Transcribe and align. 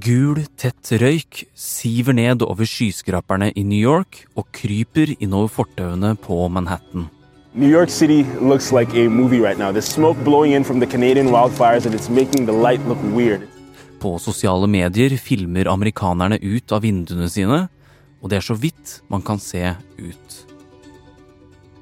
Gul, 0.00 0.38
tett 0.56 0.92
røyk 0.96 1.42
siver 1.58 2.14
ned 2.16 2.40
over 2.46 2.64
skyskraperne 2.64 3.50
i 3.52 3.64
New 3.66 3.80
York 3.80 4.22
og 4.38 4.46
kryper 4.56 5.10
innover 5.18 5.50
fortauene 5.52 6.14
på 6.16 6.38
Manhattan. 6.48 7.08
New 7.52 7.68
York 7.68 7.90
City 7.90 8.22
looks 8.40 8.70
like 8.72 8.94
a 8.94 9.10
movie 9.10 9.40
right 9.40 9.58
now. 9.58 9.72
There's 9.72 9.90
smoke 9.90 10.16
blowing 10.24 10.54
in 10.54 10.64
from 10.64 10.80
the 10.80 10.86
Canadian 10.86 11.28
wildfires 11.34 11.84
and 11.84 11.94
it's 11.94 12.08
making 12.08 12.46
the 12.46 12.52
light 12.52 12.80
look 12.88 13.02
weird. 13.12 13.44
På 14.00 14.18
sosiale 14.18 14.66
medier 14.66 15.18
filmer 15.18 15.68
amerikanerne 15.68 16.38
ut 16.40 16.72
av 16.72 16.86
vinduene 16.86 17.28
sine, 17.28 17.66
og 18.22 18.30
det 18.30 18.40
er 18.40 18.46
så 18.46 18.56
vidt 18.56 19.00
man 19.12 19.20
kan 19.26 19.42
se 19.42 19.74
ut. 19.98 20.49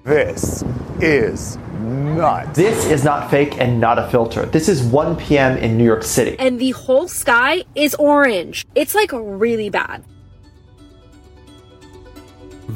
This 0.08 0.64
is 1.02 1.58
nuts. 1.84 2.56
This 2.56 2.86
is 2.88 3.04
not 3.04 3.28
fake 3.30 3.60
and 3.60 3.78
not 3.78 3.98
a 3.98 4.08
filter. 4.08 4.46
This 4.46 4.66
is 4.66 4.82
1 4.82 5.16
p.m. 5.16 5.58
in 5.58 5.76
New 5.76 5.84
York 5.84 6.02
City. 6.02 6.34
And 6.38 6.58
the 6.58 6.70
whole 6.70 7.08
sky 7.08 7.64
is 7.74 7.94
orange. 7.96 8.64
It's 8.74 8.94
like 8.94 9.12
really 9.12 9.68
bad. 9.68 10.00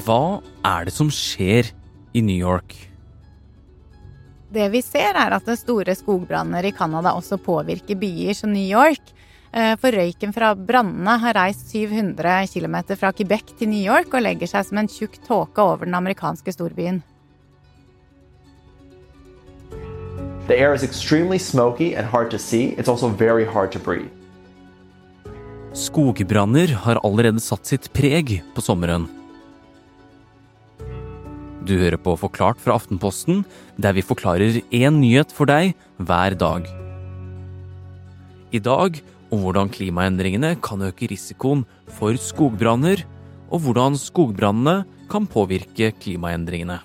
Hva 0.04 0.42
er 0.60 0.84
det 0.84 0.92
som 0.92 1.09
skjer 1.09 1.70
i 2.12 2.20
New 2.20 2.37
York? 2.37 2.76
Det 4.52 4.68
vi 4.68 4.82
ser, 4.84 5.16
er 5.16 5.32
at 5.32 5.48
store 5.56 5.96
skogbranner 5.96 6.68
i 6.68 6.74
Canada 6.76 7.14
også 7.16 7.38
påvirker 7.40 7.96
byer 7.96 8.37
som 8.37 8.52
New 8.52 8.68
York. 8.68 9.01
Eh, 9.52 9.73
for 9.80 9.88
røyken 9.88 10.37
fra 10.37 10.52
brannene 10.52 11.16
har 11.24 11.38
reist 11.40 11.73
700 11.73 12.45
km 12.52 12.76
fra 12.92 13.14
Quebec 13.16 13.56
til 13.56 13.73
New 13.73 13.80
York 13.80 14.12
og 14.12 14.26
legger 14.28 14.52
seg 14.52 14.68
som 14.68 14.82
en 14.84 14.92
tjukk 14.92 15.16
tåke 15.24 15.64
over 15.64 15.88
den 15.88 15.96
amerikanske 15.96 16.52
storbyen. 16.52 17.01
The 20.52 20.59
air 20.59 20.74
is 20.74 20.83
extremely 20.84 21.38
smoky 21.38 21.95
and 21.97 22.05
hard 22.05 22.30
to 22.30 22.38
see. 22.38 22.74
It's 22.77 22.87
also 22.87 23.09
very 23.09 23.47
hard 23.47 23.73
to 23.73 23.79
breathe. 23.79 24.12
Skogbranner 25.73 26.74
har 26.85 27.01
allerede 27.01 27.40
satt 27.40 27.65
sitt 27.71 27.88
preg 27.96 28.35
på 28.52 28.60
sommeren. 28.60 29.07
Du 31.65 31.73
hører 31.80 31.96
på 31.96 32.18
Forklart 32.21 32.60
fra 32.60 32.76
Aftenposten, 32.76 33.46
der 33.80 33.96
vi 33.96 34.04
forklarer 34.04 34.60
én 34.68 35.01
nyhet 35.01 35.32
for 35.32 35.49
deg 35.49 35.73
hver 35.96 36.37
dag. 36.37 36.69
I 38.52 38.60
dag 38.60 39.01
om 39.32 39.46
hvordan 39.46 39.73
klimaendringene 39.73 40.59
kan 40.60 40.85
øke 40.85 41.09
risikoen 41.09 41.65
for 41.96 42.13
skogbranner, 42.21 43.07
og 43.48 43.65
hvordan 43.65 43.96
skogbrannene 43.96 44.82
kan 45.09 45.24
påvirke 45.24 45.95
klimaendringene. 45.96 46.82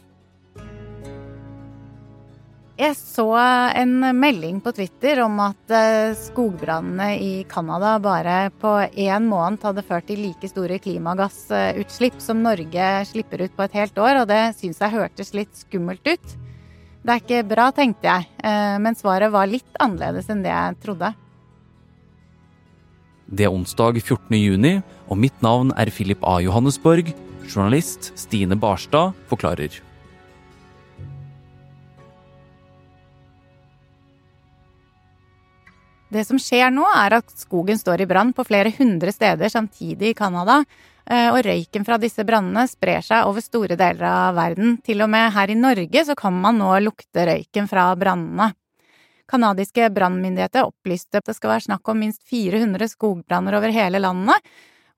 Jeg 2.77 2.93
så 2.93 3.31
en 3.33 4.03
melding 4.19 4.59
på 4.61 4.69
Twitter 4.77 5.23
om 5.23 5.39
at 5.41 5.71
eh, 5.73 6.11
skogbrannene 6.13 7.07
i 7.17 7.31
Canada 7.49 7.95
bare 7.97 8.51
på 8.53 8.69
én 8.93 9.25
måned 9.25 9.63
hadde 9.65 9.81
ført 9.87 10.05
til 10.05 10.21
like 10.21 10.45
store 10.51 10.77
klimagassutslipp 10.83 12.19
som 12.21 12.43
Norge 12.45 12.89
slipper 13.09 13.41
ut 13.47 13.55
på 13.57 13.65
et 13.65 13.79
helt 13.79 13.97
år, 13.97 14.19
og 14.21 14.27
det 14.29 14.43
syns 14.59 14.83
jeg 14.83 14.93
hørtes 14.93 15.33
litt 15.33 15.57
skummelt 15.57 16.05
ut. 16.05 16.35
Det 17.01 17.15
er 17.15 17.23
ikke 17.23 17.41
bra, 17.49 17.71
tenkte 17.73 18.11
jeg, 18.11 18.29
eh, 18.45 18.77
men 18.77 18.99
svaret 18.99 19.33
var 19.33 19.49
litt 19.49 19.81
annerledes 19.81 20.29
enn 20.29 20.45
det 20.45 20.53
jeg 20.53 20.77
trodde. 20.85 21.11
Det 23.25 23.49
er 23.49 23.57
onsdag 23.57 23.97
14. 24.03 24.37
juni, 24.37 24.75
og 25.09 25.17
mitt 25.17 25.41
navn 25.41 25.73
er 25.73 25.89
Philip 25.89 26.21
A. 26.21 26.37
Johannesborg. 26.45 27.09
Journalist 27.47 28.13
Stine 28.13 28.53
Barstad 28.59 29.17
forklarer. 29.31 29.86
Det 36.07 36.23
som 36.23 36.39
skjer 36.39 36.69
nå, 36.71 36.85
er 36.87 37.17
at 37.17 37.33
skogen 37.35 37.79
står 37.79 38.01
i 38.01 38.07
brann 38.07 38.29
på 38.35 38.45
flere 38.47 38.71
hundre 38.77 39.11
steder 39.11 39.51
samtidig 39.51 40.13
i 40.13 40.15
Canada. 40.15 40.63
eh, 41.09 41.27
Og 41.33 41.43
røyken 41.43 41.85
fra 41.85 41.97
disse 41.97 42.23
brannene 42.23 42.67
sprer 42.67 43.01
seg 43.03 43.27
over 43.27 43.41
store 43.43 43.75
deler 43.75 44.07
av 44.07 44.35
verden. 44.35 44.77
Til 44.83 45.01
og 45.03 45.09
med 45.09 45.33
her 45.33 45.51
i 45.51 45.55
Norge 45.55 46.05
så 46.05 46.15
kan 46.15 46.33
man 46.33 46.57
nå 46.59 46.79
lukte 46.79 47.25
røyken 47.27 47.67
fra 47.67 47.93
brannene. 47.95 48.53
Kanadiske 49.27 49.89
brannmyndigheter 49.91 50.63
opplyste 50.63 51.19
at 51.19 51.25
det 51.25 51.35
skal 51.35 51.49
være 51.49 51.67
snakk 51.67 51.89
om 51.89 51.99
minst 51.99 52.23
400 52.23 52.87
skogbranner 52.87 53.57
over 53.57 53.75
hele 53.75 53.99
landet, 53.99 54.39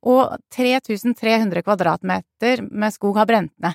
og 0.05 0.37
3300 0.53 1.63
kvadratmeter 1.65 2.61
med 2.69 2.93
skog 2.93 3.17
har 3.17 3.25
brent 3.25 3.55
ned. 3.57 3.73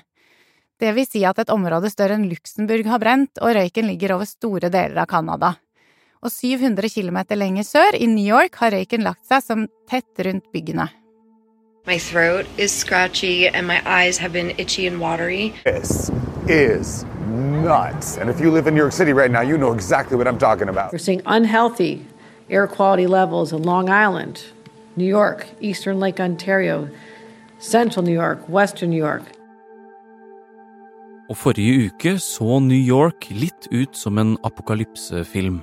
Det 0.79 0.95
vil 0.95 1.05
si 1.07 1.25
at 1.27 1.39
et 1.39 1.51
område 1.51 1.91
større 1.91 2.15
enn 2.15 2.29
Luxembourg 2.31 2.87
har 2.87 3.03
brent, 3.03 3.43
og 3.43 3.55
røyken 3.55 3.91
ligger 3.91 4.15
over 4.15 4.25
store 4.25 4.71
deler 4.71 5.03
av 5.03 5.11
Canada. 5.11 5.55
Og 6.23 6.31
700 6.31 6.89
km 6.89 7.17
lenger 7.35 7.63
sør, 7.63 7.97
i 7.97 8.05
New 8.05 8.25
York, 8.25 8.55
har 8.61 8.71
røyken 8.71 9.03
lagt 9.03 9.25
seg 9.27 9.43
som 9.43 9.67
tett 9.89 10.25
rundt 10.25 10.45
byggene. 10.53 10.87
My 11.85 11.99
throat 11.99 12.47
is 12.57 12.71
scratchy 12.71 13.47
and 13.47 13.67
my 13.67 13.79
eyes 13.85 14.17
have 14.17 14.33
been 14.33 14.51
itchy 14.57 14.87
and 14.87 14.99
watery. 14.99 15.53
This 15.65 16.09
is 16.47 17.05
nuts. 17.27 18.17
And 18.17 18.29
if 18.29 18.39
you 18.39 18.49
live 18.49 18.65
in 18.67 18.73
New 18.73 18.81
York 18.81 18.93
City 18.93 19.13
right 19.13 19.29
now, 19.29 19.41
you 19.41 19.57
know 19.57 19.71
exactly 19.71 20.17
what 20.17 20.27
I'm 20.27 20.39
talking 20.39 20.67
about. 20.67 20.91
We're 20.91 20.97
seeing 20.97 21.21
unhealthy 21.25 22.05
air 22.49 22.67
quality 22.67 23.07
levels 23.07 23.53
in 23.53 23.63
Long 23.63 23.89
Island, 23.89 24.43
New 24.95 25.05
York, 25.05 25.47
Eastern 25.61 25.99
Lake 25.99 26.19
Ontario, 26.19 26.89
Central 27.59 28.03
New 28.03 28.13
York, 28.13 28.49
Western 28.49 28.89
New 28.89 28.97
York. 28.97 29.23
Og 31.29 31.37
forrige 31.37 31.85
uke 31.85 32.19
så 32.19 32.59
New 32.59 32.81
York 32.81 33.29
litt 33.29 33.67
ut 33.71 33.95
som 33.97 34.17
en 34.17 34.37
apokalypsefilm. 34.43 35.61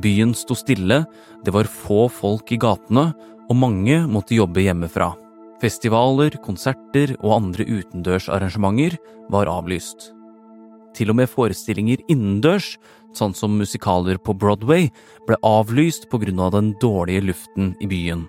Byen 0.00 0.32
sto 0.36 0.56
stille, 0.56 1.02
det 1.44 1.52
var 1.52 1.68
få 1.68 2.06
folk 2.12 2.52
i 2.54 2.58
gatene, 2.60 3.10
og 3.50 3.58
mange 3.58 3.98
måtte 4.08 4.36
jobbe 4.36 4.62
hjemmefra. 4.64 5.12
Festivaler, 5.60 6.38
konserter 6.40 7.12
og 7.18 7.34
andre 7.36 7.66
utendørsarrangementer 7.68 8.96
var 9.32 9.50
avlyst. 9.50 10.12
Til 10.96 11.12
og 11.12 11.20
med 11.20 11.28
forestillinger 11.30 12.00
innendørs, 12.10 12.78
sånn 13.14 13.34
som 13.36 13.58
musikaler 13.58 14.18
på 14.22 14.34
Broadway, 14.38 14.88
ble 15.28 15.36
avlyst 15.46 16.08
på 16.10 16.22
grunn 16.22 16.40
av 16.40 16.54
den 16.56 16.72
dårlige 16.80 17.26
luften 17.28 17.74
i 17.82 17.90
byen. 17.90 18.24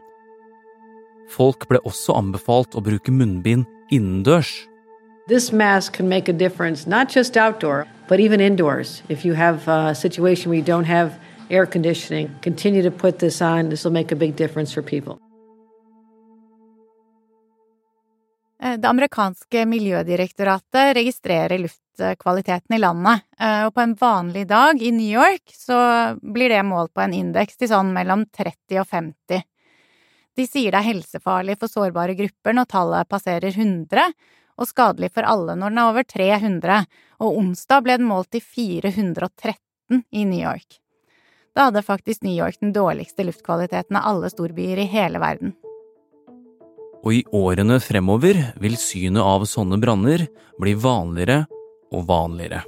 Folk 1.32 1.70
ble 1.70 1.80
også 1.88 2.18
anbefalt 2.20 2.76
å 2.76 2.84
bruke 2.84 3.14
munnbind 3.16 3.64
innendørs. 3.94 4.52
This 5.30 5.52
mask 5.54 5.94
can 5.94 6.10
make 6.10 6.28
a 6.28 6.34
difference, 6.34 6.86
not 6.88 7.08
just 7.16 7.38
outdoor, 7.38 7.88
but 8.10 8.20
even 8.20 8.42
indoors. 8.42 9.02
If 9.08 9.24
you 9.24 9.34
have 9.36 9.68
a 9.68 9.96
situation 9.96 10.50
where 10.50 10.60
you 10.60 10.66
don't 10.66 10.90
have 10.90 11.14
air 11.52 11.66
conditioning, 11.66 12.30
continue 12.42 12.82
to 12.82 12.92
put 12.92 13.20
this 13.20 13.42
on. 13.42 13.70
This 13.70 13.84
will 13.86 13.94
make 13.94 14.12
a 14.12 14.18
big 14.18 14.36
difference 14.36 14.74
for 14.74 14.82
people. 14.82 15.20
Eh, 18.64 18.78
Det 18.78 18.88
amerikanske 18.88 19.66
miljødirektoratet 19.66 20.96
registrerer 20.96 21.58
luftkvaliteten 21.58 22.76
i 22.76 22.80
landet, 22.80 23.22
eh, 23.40 23.66
og 23.66 23.74
på 23.74 23.82
en 23.82 23.96
vanlig 23.96 24.48
dag 24.48 24.82
i 24.82 24.92
New 24.92 25.12
York 25.22 25.54
så 25.54 26.18
blir 26.22 26.50
det 26.50 26.64
målt 26.64 26.94
på 26.94 27.02
en 27.02 27.14
indeks 27.14 27.58
til 27.58 27.72
sånn 27.72 27.94
mellom 27.94 28.26
30 28.30 28.80
og 28.80 28.88
50. 28.88 29.44
De 30.38 30.48
sier 30.48 30.72
det 30.72 30.80
er 30.80 30.94
helsefarlig 30.94 31.58
for 31.60 31.68
sårbare 31.68 32.16
grupper 32.16 32.54
når 32.54 32.70
tallet 32.70 33.10
passerer 33.10 33.50
100, 33.52 34.14
og 34.58 34.68
skadelig 34.70 35.12
for 35.12 35.26
alle 35.28 35.56
når 35.56 35.74
den 35.74 35.82
er 35.82 35.90
over 35.90 36.04
300, 36.04 36.86
og 37.20 37.42
onsdag 37.42 37.84
ble 37.84 37.98
den 37.98 38.08
målt 38.08 38.32
til 38.32 38.42
413 38.46 40.06
i 40.12 40.24
New 40.26 40.40
York. 40.40 40.81
Da 41.56 41.68
hadde 41.68 41.84
faktisk 41.84 42.24
New 42.24 42.36
York 42.36 42.60
den 42.60 42.72
dårligste 42.74 43.26
luftkvaliteten 43.28 43.98
av 44.00 44.08
alle 44.08 44.30
storbyer 44.32 44.80
i 44.80 44.88
hele 44.88 45.20
verden. 45.20 45.56
Og 47.02 47.14
i 47.18 47.24
årene 47.36 47.80
fremover 47.84 48.38
vil 48.62 48.78
synet 48.80 49.26
av 49.26 49.44
sånne 49.50 49.80
branner 49.82 50.28
bli 50.62 50.76
vanligere 50.80 51.44
og 51.92 52.06
vanligere. 52.08 52.62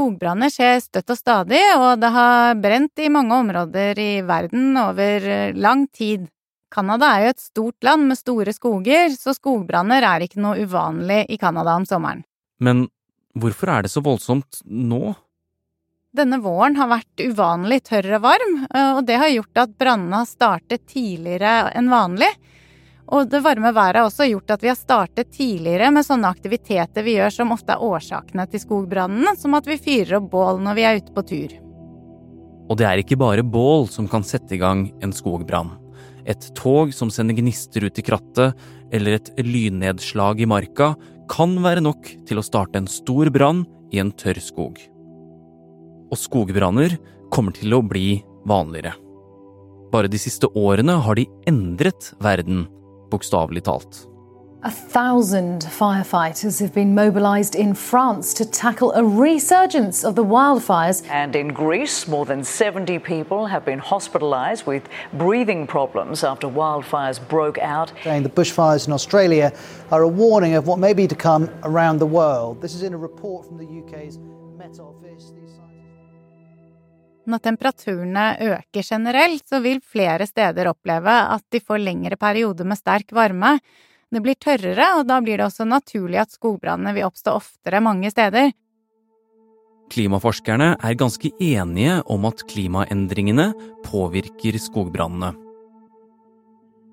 Skogbranner 0.00 0.48
skjer 0.48 0.78
støtt 0.80 1.12
og 1.12 1.18
stadig, 1.18 1.60
og 1.76 2.00
det 2.00 2.08
har 2.14 2.54
brent 2.56 3.02
i 3.04 3.10
mange 3.12 3.36
områder 3.36 3.98
i 4.00 4.12
verden 4.24 4.72
over 4.80 5.52
lang 5.54 5.84
tid. 5.92 6.24
Canada 6.70 7.08
er 7.16 7.24
jo 7.24 7.32
et 7.34 7.42
stort 7.42 7.86
land 7.86 8.06
med 8.06 8.18
store 8.18 8.54
skoger, 8.54 9.10
så 9.18 9.34
skogbranner 9.34 10.06
er 10.06 10.26
ikke 10.26 10.42
noe 10.42 10.62
uvanlig 10.62 11.24
i 11.28 11.38
Canada 11.40 11.74
om 11.74 11.86
sommeren. 11.88 12.22
Men 12.62 12.86
hvorfor 13.34 13.72
er 13.74 13.86
det 13.86 13.92
så 13.92 14.02
voldsomt 14.04 14.62
nå? 14.64 15.14
Denne 16.14 16.40
våren 16.42 16.74
har 16.78 16.90
vært 16.90 17.22
uvanlig 17.22 17.84
tørr 17.86 18.16
og 18.18 18.24
varm, 18.24 18.54
eh, 18.66 18.92
og 18.98 19.04
det 19.06 19.18
har 19.22 19.30
gjort 19.30 19.62
at 19.62 19.76
brannene 19.78 20.22
har 20.22 20.30
startet 20.30 20.86
tidligere 20.90 21.70
enn 21.78 21.90
vanlig. 21.90 22.30
Og 23.10 23.26
det 23.30 23.42
varme 23.42 23.72
været 23.74 23.98
har 23.98 24.06
også 24.06 24.28
gjort 24.30 24.52
at 24.54 24.62
vi 24.62 24.70
har 24.70 24.78
startet 24.78 25.32
tidligere 25.34 25.90
med 25.94 26.06
sånne 26.06 26.30
aktiviteter 26.30 27.06
vi 27.06 27.16
gjør 27.16 27.34
som 27.34 27.54
ofte 27.54 27.74
er 27.74 27.82
årsakene 27.82 28.46
til 28.50 28.62
skogbrannene, 28.62 29.34
som 29.38 29.54
at 29.58 29.66
vi 29.66 29.78
fyrer 29.82 30.20
opp 30.20 30.30
bål 30.30 30.62
når 30.62 30.78
vi 30.78 30.86
er 30.86 31.00
ute 31.02 31.14
på 31.14 31.26
tur. 31.26 31.56
Og 32.70 32.78
det 32.78 32.86
er 32.86 33.02
ikke 33.02 33.18
bare 33.18 33.42
bål 33.42 33.88
som 33.90 34.06
kan 34.10 34.22
sette 34.26 34.54
i 34.54 34.62
gang 34.62 34.86
en 35.02 35.14
skogbrann. 35.14 35.74
Et 36.30 36.46
tog 36.54 36.92
som 36.94 37.10
sender 37.10 37.34
gnister 37.38 37.84
ut 37.86 37.98
i 37.98 38.04
krattet, 38.06 38.54
eller 38.94 39.18
et 39.18 39.30
lynnedslag 39.42 40.42
i 40.42 40.48
marka 40.48 40.92
kan 41.30 41.56
være 41.62 41.82
nok 41.82 42.08
til 42.26 42.40
å 42.40 42.46
starte 42.46 42.78
en 42.78 42.90
stor 42.90 43.30
brann 43.34 43.64
i 43.94 44.00
en 44.02 44.12
tørr 44.14 44.38
skog. 44.42 44.78
Og 46.10 46.18
skogbranner 46.18 46.96
kommer 47.30 47.54
til 47.54 47.74
å 47.74 47.82
bli 47.86 48.20
vanligere. 48.50 48.94
Bare 49.90 50.10
de 50.10 50.18
siste 50.22 50.50
årene 50.58 50.96
har 51.02 51.18
de 51.18 51.26
endret 51.50 52.12
verden, 52.22 52.64
bokstavelig 53.10 53.64
talt. 53.66 54.04
A 54.62 54.70
thousand 54.70 55.62
firefighters 55.62 56.60
have 56.60 56.74
been 56.74 56.94
mobilized 56.94 57.54
in 57.54 57.72
France 57.72 58.34
to 58.34 58.44
tackle 58.44 58.92
a 58.92 59.02
resurgence 59.02 60.04
of 60.04 60.16
the 60.16 60.24
wildfires. 60.24 61.02
And 61.08 61.34
in 61.34 61.48
Greece, 61.48 62.06
more 62.06 62.26
than 62.26 62.44
70 62.44 62.98
people 62.98 63.46
have 63.46 63.64
been 63.64 63.78
hospitalized 63.78 64.66
with 64.66 64.86
breathing 65.14 65.66
problems 65.66 66.22
after 66.22 66.46
wildfires 66.46 67.26
broke 67.26 67.56
out. 67.56 67.94
Saying 68.04 68.22
the 68.22 68.28
bushfires 68.28 68.86
in 68.86 68.92
Australia 68.92 69.50
are 69.90 70.02
a 70.02 70.08
warning 70.08 70.52
of 70.52 70.66
what 70.66 70.78
may 70.78 70.92
be 70.92 71.06
to 71.06 71.14
come 71.14 71.48
around 71.62 71.98
the 71.98 72.06
world. 72.06 72.60
This 72.60 72.74
is 72.74 72.82
in 72.82 72.92
a 72.92 72.98
report 72.98 73.46
from 73.46 73.56
the 73.56 73.64
UK's 73.64 74.18
Met 74.58 74.78
Office. 74.78 75.32
Når 77.24 77.38
temperaturene 77.38 78.36
øker 78.40 78.82
generelt, 78.82 79.48
så 79.48 79.60
vil 79.60 79.80
flere 79.80 80.26
steder 80.26 80.68
oppleve 80.68 81.12
at 81.34 81.44
de 81.52 81.60
får 81.60 81.78
lengre 81.78 82.16
perioder 82.16 82.64
med 82.64 82.76
sterk 82.76 83.12
varme. 83.12 83.58
Det 84.10 84.22
blir 84.24 84.38
tørrere, 84.42 84.86
og 84.98 85.04
da 85.06 85.20
blir 85.22 85.38
det 85.38 85.46
også 85.46 85.66
naturlig 85.68 86.18
at 86.24 86.34
skogbrannene 86.34 86.94
vil 86.96 87.06
oppstå 87.06 87.36
oftere 87.38 87.82
mange 87.84 88.10
steder. 88.10 88.50
Klimaforskerne 89.90 90.72
er 90.78 90.98
ganske 90.98 91.30
enige 91.42 92.00
om 92.10 92.26
at 92.28 92.42
klimaendringene 92.50 93.50
påvirker 93.86 94.58
skogbrannene. 94.62 95.32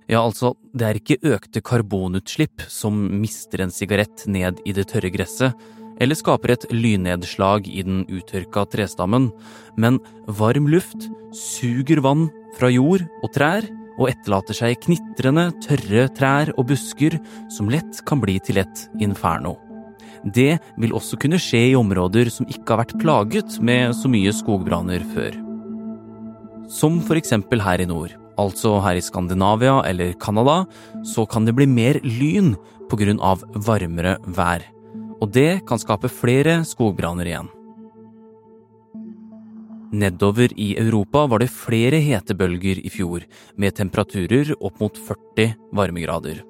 Ja, 0.07 0.21
altså, 0.23 0.53
det 0.71 0.85
er 0.87 0.97
ikke 0.97 1.33
økte 1.35 1.61
karbonutslipp 1.61 2.63
som 2.71 2.95
mister 3.19 3.65
en 3.65 3.73
sigarett 3.75 4.23
ned 4.29 4.61
i 4.65 4.73
det 4.73 4.87
tørre 4.93 5.11
gresset, 5.13 5.57
eller 5.99 6.17
skaper 6.17 6.53
et 6.53 6.67
lynnedslag 6.71 7.67
i 7.67 7.81
den 7.83 8.05
uttørka 8.05 8.67
trestammen, 8.71 9.31
men 9.75 9.99
varm 10.39 10.69
luft 10.69 11.09
suger 11.35 12.01
vann 12.05 12.29
fra 12.57 12.69
jord 12.71 13.03
og 13.25 13.33
trær 13.35 13.65
og 13.97 14.11
etterlater 14.11 14.57
seg 14.57 14.77
knitrende, 14.83 15.49
tørre 15.63 16.07
trær 16.17 16.53
og 16.55 16.69
busker 16.71 17.17
som 17.53 17.71
lett 17.73 18.01
kan 18.07 18.21
bli 18.23 18.37
til 18.43 18.61
et 18.61 18.85
inferno. 19.03 19.55
Det 20.23 20.57
vil 20.81 20.95
også 20.97 21.19
kunne 21.21 21.39
skje 21.41 21.71
i 21.71 21.75
områder 21.77 22.31
som 22.33 22.47
ikke 22.49 22.73
har 22.73 22.83
vært 22.83 22.95
plaget 23.01 23.59
med 23.63 23.93
så 23.95 24.09
mye 24.11 24.33
skogbranner 24.33 25.03
før. 25.13 25.35
Som 26.67 27.01
for 27.05 27.19
eksempel 27.19 27.61
her 27.63 27.83
i 27.83 27.89
nord, 27.89 28.15
altså 28.37 28.77
her 28.83 28.97
i 28.99 29.03
Skandinavia 29.03 29.79
eller 29.87 30.17
Canada, 30.19 30.63
så 31.05 31.25
kan 31.29 31.47
det 31.47 31.55
bli 31.57 31.69
mer 31.69 32.01
lyn 32.03 32.55
av 33.19 33.41
varmere 33.67 34.15
vær 34.23 34.63
og 35.21 35.33
det 35.33 35.63
kan 35.67 35.81
skape 35.81 36.11
flere 36.11 36.61
skogbranner 36.67 37.29
igjen. 37.29 37.49
Nedover 39.91 40.51
i 40.59 40.73
Europa 40.77 41.25
var 41.31 41.39
det 41.39 41.53
flere 41.53 42.01
hetebølger 42.03 42.81
i 42.83 42.91
fjor, 42.91 43.23
med 43.55 43.77
temperaturer 43.77 44.51
opp 44.59 44.81
mot 44.83 44.97
40 44.99 45.53
varmegrader. 45.75 46.41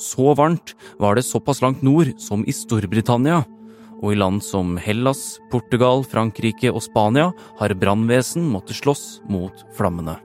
Så 0.00 0.32
varmt 0.34 0.72
var 0.98 1.14
det 1.14 1.26
såpass 1.26 1.60
langt 1.60 1.82
nord 1.82 2.14
som 2.18 2.46
i 2.48 2.54
Storbritannia, 2.56 3.42
og 4.02 4.12
i 4.12 4.18
land 4.18 4.42
som 4.42 4.76
Hellas, 4.80 5.38
Portugal, 5.52 6.02
Frankrike 6.02 6.72
og 6.72 6.82
Spania 6.82 7.30
har 7.60 7.76
brannvesen 7.78 8.48
måttet 8.50 8.80
slåss 8.80 9.20
mot 9.30 9.64
flammene. 9.76 10.16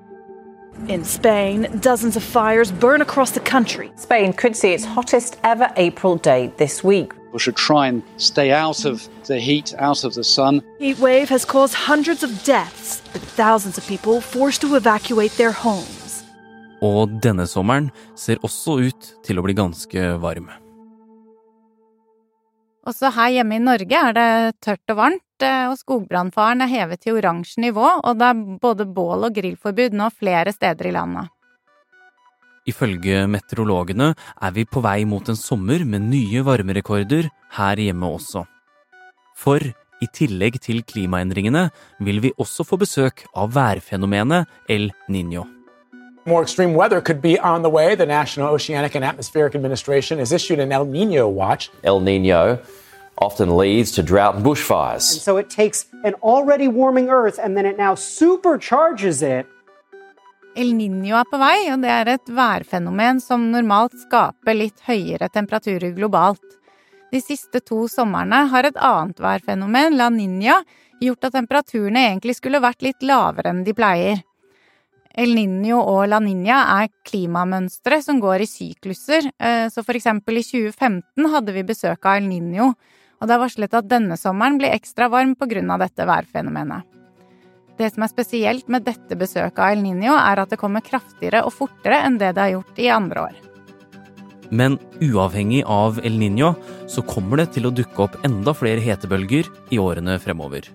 In 0.87 1.03
Spain, 1.03 1.67
dozens 1.81 2.15
of 2.15 2.23
fires 2.23 2.71
burn 2.71 3.01
across 3.01 3.31
the 3.31 3.39
country. 3.39 3.89
Spain 3.97 4.31
could 4.31 4.55
see 4.55 4.73
its 4.73 4.85
hottest 4.85 5.37
ever 5.43 5.69
April 5.75 6.17
day 6.17 6.51
this 6.57 6.83
week. 6.83 7.16
We 7.37 7.41
should 7.41 7.55
try 7.55 7.85
and 7.85 8.01
stay 8.17 8.51
out 8.51 8.83
of 8.83 9.07
the 9.27 9.39
heat, 9.39 9.75
out 9.77 10.03
of 10.03 10.15
the 10.15 10.23
sun. 10.23 10.63
Heat 10.79 10.97
wave 10.97 11.29
has 11.29 11.45
caused 11.45 11.75
hundreds 11.75 12.23
of 12.23 12.31
deaths 12.43 13.03
but 13.13 13.21
thousands 13.21 13.77
of 13.77 13.85
people 13.85 14.21
forced 14.21 14.61
to 14.61 14.75
evacuate 14.75 15.37
their 15.37 15.51
homes. 15.51 16.23
Og 16.81 17.13
denne 17.21 17.45
sommeren 17.45 17.91
ser 18.17 18.41
også 18.41 18.79
ut 18.89 19.11
til 19.21 19.37
å 19.37 19.45
bli 19.45 19.53
ganske 19.53 20.07
varm. 20.17 20.49
Også 22.89 23.13
her 23.13 23.35
hjemme 23.35 23.61
i 23.61 23.61
Norge 23.61 24.01
er 24.09 24.17
det 24.17 24.29
tørt 24.65 24.95
og 24.95 24.97
varmt, 24.97 25.45
eh, 25.45 25.69
og 25.69 25.77
skogbrannfaren 25.77 26.65
er 26.65 26.73
hevet 26.73 27.05
til 27.05 27.19
oransje 27.21 27.61
nivå, 27.61 27.85
og 28.01 28.17
det 28.17 28.33
er 28.33 28.45
både 28.65 28.89
bål- 28.97 29.29
og 29.29 29.37
grillforbud 29.37 29.93
nå 29.93 30.09
flere 30.09 30.57
steder 30.57 30.89
i 30.89 30.97
landet. 30.97 31.29
Ifølge 32.67 33.23
meteorologene 33.31 34.11
er 34.43 34.51
vi 34.51 34.65
på 34.67 34.81
vei 34.83 35.05
mot 35.07 35.29
en 35.29 35.39
sommer 35.39 35.85
med 35.87 36.03
nye 36.11 36.43
varmerekorder 36.43 37.29
her 37.55 37.79
hjemme 37.79 38.09
også. 38.17 38.43
For 39.37 39.63
i 40.03 40.07
tillegg 40.13 40.59
til 40.61 40.83
klimaendringene 40.83 41.69
vil 42.03 42.19
vi 42.21 42.33
også 42.37 42.65
få 42.67 42.77
besøk 42.81 43.23
av 43.35 43.53
værfenomenet 43.55 44.45
El 44.69 44.91
Niño. 45.09 45.45
More 46.27 46.43
extreme 46.43 46.75
weather 46.75 46.99
could 46.99 47.21
be 47.21 47.39
on 47.39 47.63
the 47.63 47.69
way. 47.69 47.95
The 47.95 48.05
National 48.05 48.53
Oceanic 48.53 48.95
and 48.95 49.05
Atmospheric 49.05 49.55
Administration 49.55 50.19
has 50.19 50.33
issued 50.33 50.59
an 50.59 50.73
El 50.73 50.85
Nino 50.85 51.29
watch. 51.29 51.69
El 51.83 52.01
Nino 52.01 52.57
often 53.17 53.55
leads 53.55 53.91
to 53.93 54.03
drought 54.03 54.35
and 54.35 54.43
bushfires. 54.43 55.13
And 55.13 55.21
so 55.21 55.37
it 55.37 55.49
takes 55.49 55.85
an 56.03 56.15
already 56.15 56.67
warming 56.67 57.09
Earth 57.09 57.39
and 57.41 57.55
then 57.55 57.65
it 57.65 57.77
now 57.77 57.95
supercharges 57.95 59.23
it 59.23 59.47
El 60.57 60.71
Niño 60.73 61.13
er 61.19 61.27
på 61.29 61.37
vei, 61.37 61.67
og 61.69 61.83
det 61.83 61.89
er 61.93 62.09
et 62.09 62.29
værfenomen 62.33 63.19
som 63.21 63.43
normalt 63.53 63.93
skaper 64.07 64.55
litt 64.57 64.79
høyere 64.87 65.27
temperaturer 65.29 65.91
globalt. 65.93 66.55
De 67.13 67.21
siste 67.21 67.61
to 67.61 67.83
somrene 67.91 68.39
har 68.49 68.65
et 68.65 68.79
annet 68.81 69.21
værfenomen, 69.21 69.93
La 69.99 70.07
Niña, 70.09 70.55
gjort 70.97 71.29
at 71.29 71.37
temperaturene 71.37 72.07
egentlig 72.07 72.39
skulle 72.39 72.63
vært 72.63 72.81
litt 72.81 73.05
lavere 73.05 73.53
enn 73.53 73.61
de 73.69 73.77
pleier. 73.77 74.25
El 75.13 75.37
Niño 75.37 75.77
og 75.77 76.07
La 76.09 76.17
Niña 76.25 76.63
er 76.79 76.89
klimamønstre 77.05 78.01
som 78.01 78.17
går 78.17 78.41
i 78.41 78.49
sykluser, 78.49 79.29
eh, 79.37 79.69
så 79.69 79.85
for 79.85 79.93
eksempel 79.93 80.41
i 80.41 80.47
2015 80.49 81.33
hadde 81.37 81.53
vi 81.53 81.67
besøk 81.69 82.01
av 82.01 82.17
El 82.17 82.33
Niño, 82.33 82.73
og 83.21 83.29
det 83.29 83.37
er 83.37 83.45
varslet 83.45 83.77
at 83.77 83.93
denne 83.93 84.17
sommeren 84.17 84.57
blir 84.57 84.73
ekstra 84.73 85.05
varm 85.05 85.37
på 85.37 85.45
grunn 85.53 85.69
av 85.69 85.85
dette 85.85 86.01
værfenomenet. 86.01 86.96
Det 87.77 87.91
som 87.93 88.03
er 88.03 88.09
spesielt 88.09 88.69
med 88.73 88.87
dette 88.87 89.17
besøket 89.17 89.59
av 89.61 89.75
El 89.75 89.83
Niño, 89.85 90.15
er 90.17 90.41
at 90.41 90.49
det 90.49 90.57
kommer 90.57 90.81
kraftigere 90.81 91.43
og 91.45 91.53
fortere 91.53 91.99
enn 92.07 92.17
det 92.17 92.31
det 92.33 92.41
har 92.41 92.55
gjort 92.55 92.81
i 92.81 92.89
andre 92.89 93.27
år. 93.27 93.35
Men 94.49 94.77
uavhengig 95.03 95.61
av 95.67 95.99
El 96.07 96.17
Niño 96.17 96.53
så 96.89 97.03
kommer 97.05 97.43
det 97.43 97.51
til 97.57 97.67
å 97.67 97.73
dukke 97.75 98.05
opp 98.07 98.17
enda 98.25 98.55
flere 98.57 98.81
hetebølger 98.81 99.49
i 99.75 99.79
årene 99.81 100.17
fremover. 100.23 100.65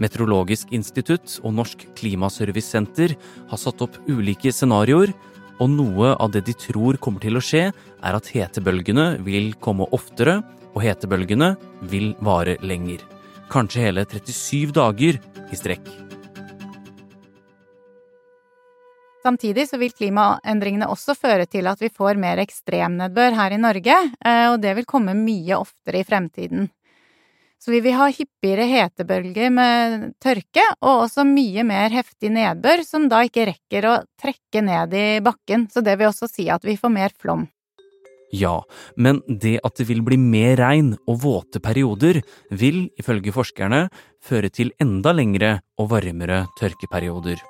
Meteorologisk 0.00 0.72
institutt 0.76 1.38
og 1.44 1.54
Norsk 1.56 1.86
Klimaservicesenter 1.96 3.14
har 3.50 3.60
satt 3.60 3.80
opp 3.84 3.98
ulike 4.08 4.52
scenarioer, 4.52 5.12
og 5.60 5.72
noe 5.72 6.14
av 6.16 6.32
det 6.32 6.46
de 6.48 6.56
tror 6.56 6.96
kommer 7.00 7.20
til 7.20 7.36
å 7.36 7.44
skje, 7.44 7.66
er 7.70 8.16
at 8.16 8.30
hetebølgene 8.32 9.20
vil 9.24 9.52
komme 9.60 9.88
oftere, 9.92 10.40
og 10.72 10.84
hetebølgene 10.84 11.54
vil 11.92 12.14
vare 12.24 12.56
lenger. 12.64 13.04
Kanskje 13.52 13.88
hele 13.88 14.06
37 14.08 14.72
dager 14.76 15.20
i 15.50 15.58
strekk. 15.58 16.09
Samtidig 19.20 19.66
så 19.68 19.76
vil 19.80 19.92
klimaendringene 19.92 20.88
også 20.88 21.14
føre 21.18 21.44
til 21.50 21.68
at 21.68 21.80
vi 21.82 21.90
får 21.92 22.16
mer 22.20 22.40
ekstremnedbør 22.40 23.36
her 23.36 23.52
i 23.52 23.60
Norge, 23.60 23.96
eh, 24.24 24.46
og 24.48 24.60
det 24.62 24.72
vil 24.78 24.88
komme 24.88 25.16
mye 25.18 25.58
oftere 25.58 26.00
i 26.00 26.06
fremtiden. 26.08 26.70
Så 27.60 27.74
vi 27.74 27.82
vil 27.84 27.98
ha 27.98 28.06
hyppigere 28.08 28.64
hetebølger 28.64 29.52
med 29.52 30.06
tørke, 30.24 30.64
og 30.80 31.04
også 31.04 31.26
mye 31.28 31.66
mer 31.68 31.92
heftig 31.92 32.32
nedbør, 32.32 32.80
som 32.88 33.04
da 33.12 33.20
ikke 33.28 33.50
rekker 33.50 33.88
å 33.90 33.94
trekke 34.20 34.64
ned 34.64 34.96
i 34.96 35.06
bakken, 35.24 35.68
så 35.68 35.84
det 35.84 35.98
vil 36.00 36.08
også 36.08 36.30
si 36.30 36.48
at 36.48 36.64
vi 36.64 36.78
får 36.80 36.94
mer 36.96 37.12
flom. 37.20 37.44
Ja, 38.32 38.62
men 38.96 39.20
det 39.26 39.58
at 39.66 39.76
det 39.76 39.88
vil 39.90 40.00
bli 40.06 40.16
mer 40.16 40.56
regn 40.62 40.94
og 41.04 41.20
våte 41.26 41.60
perioder, 41.60 42.22
vil, 42.48 42.86
ifølge 42.96 43.34
forskerne, 43.36 43.88
føre 44.24 44.48
til 44.48 44.72
enda 44.80 45.12
lengre 45.12 45.56
og 45.76 45.90
varmere 45.92 46.46
tørkeperioder 46.56 47.42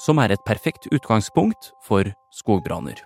som 0.00 0.18
er 0.22 0.32
et 0.32 0.44
perfekt 0.48 0.88
utgangspunkt 0.94 1.72
for 1.84 2.08
skogbranner. 2.32 2.98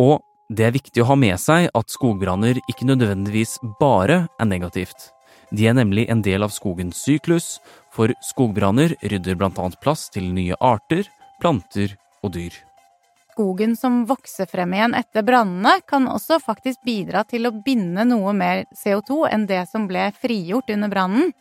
Og 0.00 0.20
det 0.52 0.66
er 0.66 0.74
viktig 0.74 1.04
å 1.04 1.08
ha 1.12 1.16
med 1.16 1.38
seg 1.40 1.70
at 1.72 1.92
skogbranner 1.92 2.58
ikke 2.68 2.88
nødvendigvis 2.88 3.58
bare 3.80 4.26
er 4.40 4.48
negativt. 4.48 5.12
De 5.52 5.68
er 5.68 5.76
nemlig 5.76 6.06
en 6.10 6.22
del 6.24 6.44
av 6.44 6.52
skogens 6.52 7.00
syklus, 7.04 7.58
for 7.92 8.12
skogbranner 8.24 8.96
rydder 9.04 9.36
annet 9.44 9.80
plass 9.80 10.08
til 10.12 10.30
nye 10.32 10.56
arter, 10.60 11.08
planter 11.40 11.96
og 12.24 12.32
dyr. 12.36 12.56
Skogen 13.32 13.76
som 13.80 14.02
vokser 14.04 14.48
frem 14.48 14.74
igjen 14.76 14.96
etter 14.96 15.24
brannene, 15.24 15.78
kan 15.88 16.08
også 16.08 16.36
faktisk 16.40 16.82
bidra 16.84 17.24
til 17.24 17.48
å 17.48 17.54
binde 17.64 18.04
noe 18.04 18.34
mer 18.36 18.66
CO2 18.76 19.22
enn 19.30 19.46
det 19.48 19.62
som 19.70 19.86
ble 19.88 20.10
frigjort 20.20 20.72
under 20.74 20.92
brannen. 20.92 21.32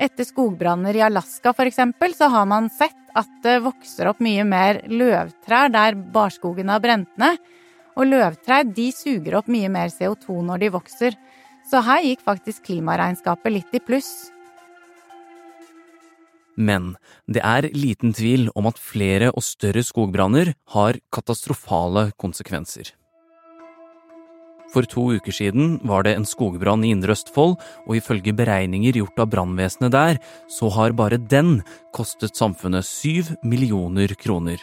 Etter 0.00 0.24
skogbranner 0.24 0.96
i 0.96 1.02
Alaska 1.04 1.52
eksempel, 1.66 2.14
så 2.14 2.28
har 2.32 2.46
man 2.46 2.70
sett 2.70 2.96
at 3.14 3.28
det 3.44 3.60
vokser 3.64 4.08
opp 4.08 4.20
mye 4.24 4.44
mer 4.44 4.80
løvtrær 4.88 5.72
der 5.72 5.94
barskogen 5.94 6.72
har 6.72 6.80
brent 6.80 7.10
ned. 7.20 7.38
Og 7.96 8.08
løvtrær 8.08 8.64
de 8.64 8.88
suger 8.92 9.36
opp 9.36 9.48
mye 9.52 9.68
mer 9.68 9.92
CO2 9.92 10.40
når 10.48 10.62
de 10.62 10.70
vokser. 10.72 11.18
Så 11.68 11.82
her 11.84 12.02
gikk 12.02 12.24
faktisk 12.24 12.64
klimaregnskapet 12.70 13.52
litt 13.52 13.76
i 13.76 13.82
pluss. 13.84 14.30
Men 16.56 16.96
det 17.28 17.44
er 17.44 17.68
liten 17.72 18.12
tvil 18.16 18.50
om 18.56 18.68
at 18.68 18.80
flere 18.80 19.30
og 19.32 19.44
større 19.44 19.84
skogbranner 19.84 20.54
har 20.74 20.98
katastrofale 21.12 22.10
konsekvenser. 22.20 22.92
For 24.72 24.88
to 24.88 25.10
uker 25.18 25.34
siden 25.36 25.76
var 25.84 26.06
det 26.06 26.14
en 26.16 26.24
skogbrann 26.28 26.84
i 26.86 26.92
Indre 26.94 27.12
Østfold, 27.12 27.58
og 27.84 27.96
ifølge 27.96 28.32
beregninger 28.36 28.96
gjort 28.96 29.20
av 29.20 29.28
brannvesenet 29.34 29.92
der, 29.92 30.20
så 30.48 30.70
har 30.72 30.96
bare 30.96 31.20
den 31.20 31.60
kostet 31.92 32.38
samfunnet 32.38 32.88
syv 32.88 33.34
millioner 33.44 34.14
kroner. 34.16 34.62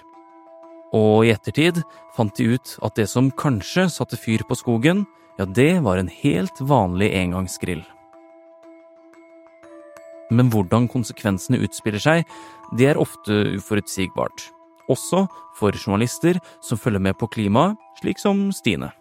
Og 0.97 1.27
i 1.27 1.33
ettertid 1.35 1.83
fant 2.15 2.33
de 2.37 2.55
ut 2.55 2.73
at 2.81 2.97
det 2.97 3.05
som 3.11 3.29
kanskje 3.29 3.85
satte 3.93 4.17
fyr 4.17 4.41
på 4.49 4.57
skogen, 4.57 5.05
ja, 5.37 5.45
det 5.45 5.83
var 5.85 6.01
en 6.01 6.09
helt 6.09 6.57
vanlig 6.59 7.13
engangsgrill. 7.15 7.85
Men 10.33 10.49
hvordan 10.53 10.89
konsekvensene 10.89 11.61
utspiller 11.65 12.01
seg, 12.01 12.25
det 12.77 12.91
er 12.91 13.01
ofte 13.01 13.55
uforutsigbart. 13.57 14.49
Også 14.89 15.27
for 15.57 15.77
journalister 15.77 16.41
som 16.65 16.81
følger 16.81 17.01
med 17.01 17.17
på 17.21 17.29
klimaet, 17.29 17.77
slik 18.01 18.21
som 18.21 18.49
Stine. 18.53 18.91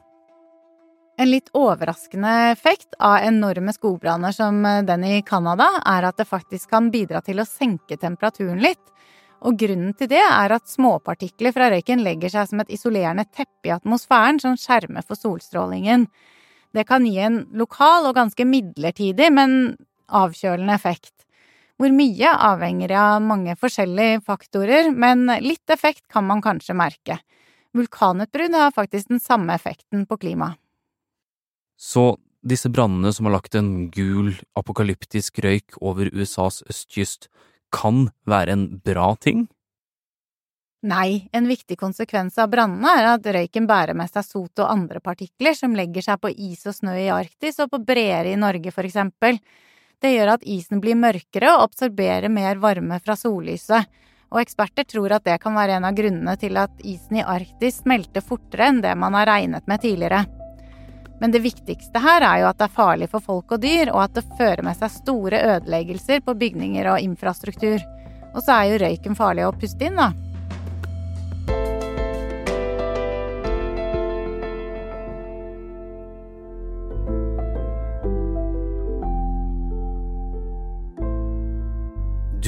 En 1.19 1.31
litt 1.31 1.49
overraskende 1.53 2.31
effekt 2.53 2.95
av 2.99 3.17
enorme 3.27 3.73
skogbranner 3.75 4.33
som 4.33 4.63
den 4.63 5.05
i 5.05 5.23
Canada, 5.27 5.67
er 5.83 6.05
at 6.07 6.21
det 6.21 6.29
faktisk 6.31 6.71
kan 6.71 6.93
bidra 6.95 7.19
til 7.27 7.43
å 7.43 7.47
senke 7.49 7.97
temperaturen 7.99 8.61
litt. 8.63 8.85
Og 9.43 9.57
grunnen 9.59 9.97
til 9.99 10.07
det 10.13 10.23
er 10.23 10.55
at 10.55 10.71
småpartikler 10.71 11.51
fra 11.55 11.73
røyken 11.73 12.05
legger 12.07 12.31
seg 12.31 12.51
som 12.51 12.63
et 12.63 12.71
isolerende 12.71 13.25
teppe 13.35 13.67
i 13.67 13.75
atmosfæren 13.75 14.39
som 14.43 14.55
skjermer 14.59 15.03
for 15.07 15.19
solstrålingen. 15.19 16.07
Det 16.71 16.87
kan 16.87 17.07
gi 17.07 17.19
en 17.27 17.41
lokal 17.51 18.07
og 18.07 18.15
ganske 18.15 18.47
midlertidig, 18.47 19.33
men 19.35 19.75
avkjølende 20.07 20.79
effekt. 20.79 21.27
Hvor 21.83 21.91
mye 21.99 22.31
avhenger 22.53 22.95
av 22.95 23.27
mange 23.27 23.59
forskjellige 23.59 24.23
faktorer, 24.27 24.95
men 24.95 25.27
litt 25.43 25.75
effekt 25.75 26.07
kan 26.15 26.31
man 26.31 26.47
kanskje 26.47 26.79
merke. 26.79 27.19
Vulkanutbrudd 27.75 28.55
har 28.55 28.75
faktisk 28.75 29.11
den 29.11 29.23
samme 29.23 29.59
effekten 29.59 30.07
på 30.07 30.23
klimaet. 30.23 30.63
Så 31.79 32.17
disse 32.43 32.71
brannene 32.71 33.13
som 33.15 33.29
har 33.29 33.37
lagt 33.39 33.55
en 33.55 33.91
gul, 33.95 34.33
apokalyptisk 34.59 35.39
røyk 35.45 35.79
over 35.81 36.11
USAs 36.11 36.65
østkyst, 36.69 37.29
kan 37.75 38.09
være 38.27 38.55
en 38.57 38.67
bra 38.85 39.13
ting? 39.21 39.47
Nei, 40.89 41.29
en 41.35 41.49
viktig 41.51 41.75
konsekvens 41.79 42.37
av 42.39 42.53
brannene 42.53 42.93
er 43.01 43.09
at 43.17 43.27
røyken 43.35 43.67
bærer 43.67 43.99
med 43.99 44.11
seg 44.13 44.27
sot 44.27 44.63
og 44.63 44.71
andre 44.71 45.03
partikler 45.03 45.57
som 45.59 45.75
legger 45.75 46.07
seg 46.07 46.21
på 46.23 46.31
is 46.31 46.63
og 46.71 46.77
snø 46.77 46.95
i 46.95 47.09
Arktis 47.11 47.59
og 47.65 47.73
på 47.73 47.83
breer 47.83 48.31
i 48.31 48.37
Norge, 48.39 48.71
for 48.75 48.87
eksempel. 48.87 49.41
Det 49.99 50.15
gjør 50.15 50.37
at 50.37 50.47
isen 50.47 50.79
blir 50.83 50.99
mørkere 50.99 51.57
og 51.57 51.67
absorberer 51.67 52.31
mer 52.31 52.63
varme 52.63 53.01
fra 53.03 53.19
sollyset, 53.19 53.91
og 54.31 54.43
eksperter 54.45 54.87
tror 54.87 55.17
at 55.19 55.27
det 55.27 55.41
kan 55.43 55.59
være 55.59 55.81
en 55.81 55.89
av 55.89 55.99
grunnene 55.99 56.39
til 56.39 56.59
at 56.63 56.83
isen 56.87 57.19
i 57.19 57.27
Arktis 57.27 57.83
smelter 57.83 58.23
fortere 58.23 58.71
enn 58.71 58.83
det 58.85 58.95
man 58.95 59.19
har 59.19 59.27
regnet 59.35 59.67
med 59.67 59.83
tidligere. 59.83 60.29
Men 61.21 61.35
det 61.35 61.43
viktigste 61.43 62.03
her 62.03 62.23
er 62.23 62.43
jo 62.43 62.49
at 62.53 62.61
det 62.61 62.69
er 62.69 62.77
farlig 62.77 63.11
for 63.11 63.25
folk 63.25 63.57
og 63.57 63.63
dyr, 63.63 63.91
og 63.95 64.05
at 64.07 64.15
det 64.19 64.27
fører 64.39 64.63
med 64.67 64.79
seg 64.79 64.95
store 65.01 65.43
ødeleggelser 65.57 66.23
på 66.23 66.37
bygninger 66.39 66.93
og 66.93 67.03
infrastruktur. 67.03 67.83
Og 68.35 68.41
så 68.45 68.55
er 68.55 68.71
jo 68.71 68.81
røyken 68.85 69.19
farlig 69.19 69.49
å 69.49 69.55
puste 69.57 69.89
inn, 69.89 69.99
da. 69.99 70.13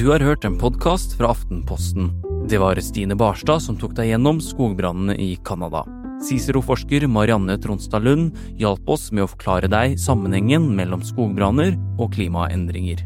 Du 0.01 0.07
har 0.09 0.23
hørt 0.25 0.45
en 0.47 0.55
podkast 0.57 1.13
fra 1.19 1.29
Aftenposten. 1.35 2.07
Det 2.49 2.57
var 2.57 2.79
Stine 2.81 3.13
Barstad 3.13 3.61
som 3.61 3.77
tok 3.77 3.93
deg 3.99 4.09
gjennom 4.09 4.39
skogbrannene 4.41 5.13
i 5.13 5.35
Canada. 5.45 5.83
Cicero-forsker 6.21 7.07
Marianne 7.09 7.57
Tronstad 7.61 8.05
Lund 8.05 8.37
hjalp 8.59 8.89
oss 8.89 9.09
med 9.11 9.25
å 9.25 9.31
forklare 9.31 9.69
deg 9.71 9.97
sammenhengen 10.01 10.69
mellom 10.77 11.01
skogbranner 11.05 11.73
og 11.97 12.13
klimaendringer. 12.15 13.01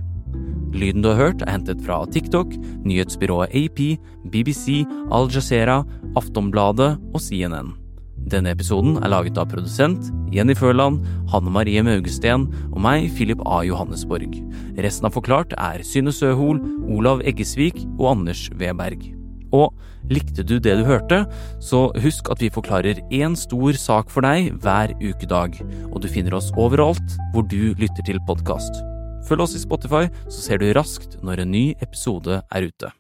Lyden 0.76 1.06
du 1.06 1.10
har 1.14 1.22
hørt, 1.22 1.46
er 1.46 1.56
hentet 1.56 1.80
fra 1.86 2.02
TikTok, 2.12 2.52
nyhetsbyrået 2.84 3.56
AP, 3.56 3.80
BBC, 4.32 4.84
Al 5.16 5.32
Jazeera, 5.32 5.80
Aftonbladet 6.20 6.96
og 7.14 7.24
CNN. 7.24 7.72
Denne 8.26 8.52
episoden 8.56 8.98
er 9.04 9.12
laget 9.14 9.38
av 9.38 9.52
produsent 9.52 10.10
Jenny 10.34 10.56
Førland, 10.58 11.04
Hanne 11.32 11.52
Marie 11.54 11.84
Maugesten 11.86 12.48
og 12.72 12.80
meg, 12.84 13.08
Philip 13.16 13.44
A. 13.46 13.62
Johannesborg. 13.68 14.40
Resten 14.82 15.08
av 15.08 15.16
Forklart 15.16 15.54
er 15.56 15.86
Synne 15.86 16.12
Søhol, 16.16 16.60
Olav 16.90 17.22
Eggesvik 17.24 17.86
og 18.00 18.16
Anders 18.18 18.48
Weberg. 18.58 19.14
Og 19.56 20.12
likte 20.12 20.44
du 20.46 20.58
det 20.60 20.76
du 20.80 20.84
hørte, 20.88 21.24
så 21.64 21.88
husk 22.04 22.30
at 22.34 22.44
vi 22.44 22.52
forklarer 22.54 23.00
én 23.14 23.38
stor 23.40 23.78
sak 23.80 24.12
for 24.14 24.26
deg 24.26 24.52
hver 24.64 24.94
ukedag, 25.00 25.62
og 25.92 26.02
du 26.04 26.10
finner 26.12 26.36
oss 26.38 26.52
overalt 26.60 27.16
hvor 27.34 27.48
du 27.48 27.74
lytter 27.80 28.06
til 28.06 28.20
podkast. 28.28 28.84
Følg 29.26 29.48
oss 29.48 29.56
i 29.58 29.64
Spotify, 29.64 30.06
så 30.30 30.44
ser 30.44 30.62
du 30.62 30.70
raskt 30.78 31.18
når 31.26 31.46
en 31.46 31.54
ny 31.56 31.66
episode 31.82 32.44
er 32.44 32.68
ute. 32.68 32.92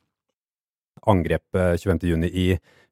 Angrepet 1.06 1.84
25.6 1.86 2.32
i 2.34 2.48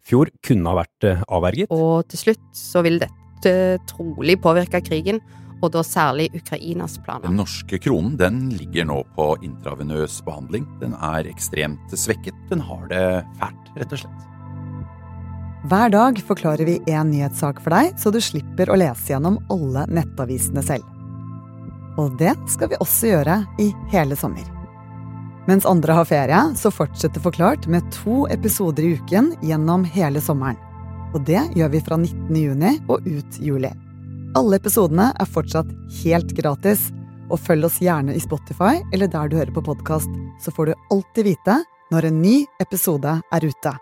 fjor 0.05 0.29
kunne 0.45 0.69
ha 0.69 0.83
vært 0.83 1.07
eh, 1.07 1.23
avverget. 1.33 1.71
Og 1.73 2.03
til 2.11 2.27
slutt 2.27 2.43
så 2.57 2.83
vil 2.85 2.99
dette 3.01 3.53
trolig 3.89 4.37
påvirke 4.43 4.83
krigen, 4.85 5.21
og 5.63 5.71
da 5.71 5.83
særlig 5.87 6.27
Ukrainas 6.35 6.97
planer. 7.03 7.25
Den 7.27 7.39
norske 7.39 7.79
kronen 7.79 8.17
den 8.19 8.49
ligger 8.51 8.87
nå 8.89 8.99
på 9.15 9.29
intravenøs 9.45 10.19
behandling. 10.27 10.67
Den 10.81 10.95
er 10.99 11.29
ekstremt 11.31 11.95
svekket. 11.95 12.35
Den 12.51 12.63
har 12.67 12.87
det 12.91 13.05
fælt, 13.39 13.73
rett 13.79 13.95
og 13.95 14.03
slett. 14.03 14.29
Hver 15.71 15.93
dag 15.93 16.17
forklarer 16.27 16.67
vi 16.67 16.81
én 16.91 17.13
nyhetssak 17.13 17.61
for 17.63 17.71
deg, 17.71 17.93
så 17.95 18.11
du 18.11 18.19
slipper 18.19 18.67
å 18.67 18.75
lese 18.75 19.13
gjennom 19.13 19.39
alle 19.53 19.85
nettavisene 19.87 20.63
selv. 20.65 20.83
Og 21.95 22.17
det 22.19 22.33
skal 22.51 22.73
vi 22.73 22.81
også 22.83 23.13
gjøre 23.13 23.37
i 23.63 23.69
hele 23.93 24.17
sommer. 24.19 24.43
Mens 25.47 25.67
andre 25.67 25.95
har 25.95 26.07
ferie, 26.07 26.41
så 26.59 26.71
fortsetter 26.71 27.23
Forklart 27.23 27.67
med 27.71 27.87
to 27.95 28.25
episoder 28.31 28.83
i 28.83 28.93
uken 28.99 29.33
gjennom 29.43 29.87
hele 29.87 30.19
sommeren. 30.23 30.59
Og 31.13 31.23
det 31.27 31.41
gjør 31.55 31.71
vi 31.71 31.83
fra 31.85 31.99
19. 31.99 32.35
juni 32.35 32.75
og 32.89 33.07
ut 33.07 33.39
juli. 33.39 33.71
Alle 34.33 34.57
episodene 34.57 35.11
er 35.21 35.29
fortsatt 35.29 35.69
helt 35.99 36.31
gratis, 36.33 36.87
og 37.29 37.37
følg 37.41 37.67
oss 37.67 37.77
gjerne 37.81 38.15
i 38.17 38.21
Spotify 38.21 38.79
eller 38.93 39.11
der 39.11 39.29
du 39.29 39.37
hører 39.37 39.53
på 39.53 39.61
podkast, 39.65 40.09
så 40.41 40.53
får 40.53 40.71
du 40.71 40.87
alltid 40.93 41.29
vite 41.29 41.59
når 41.93 42.09
en 42.09 42.17
ny 42.23 42.33
episode 42.63 43.19
er 43.21 43.45
ute. 43.45 43.75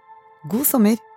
God 0.52 0.68
sommer! 0.68 1.11